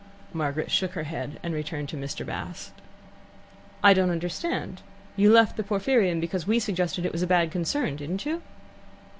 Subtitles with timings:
[0.33, 2.25] Margaret shook her head and returned to Mr.
[2.25, 2.71] Bast.
[3.83, 4.81] "I don't understand.
[5.15, 8.41] You left the Porphyrion because we suggested it was a bad concern, didn't you?"